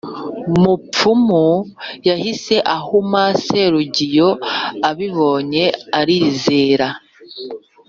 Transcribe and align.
mupfumu 0.61 1.45
yahise 2.07 2.55
ahuma 2.75 3.23
Serugiyo 3.45 4.29
abibonye 4.89 5.65
arizera 5.99 6.87